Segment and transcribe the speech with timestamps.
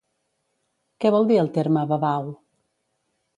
[1.05, 2.33] Què vol dir el terme babau?